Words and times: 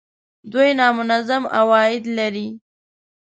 دوی 0.51 0.69
نامنظم 0.79 1.43
عواید 1.57 2.03
لري 2.17 2.47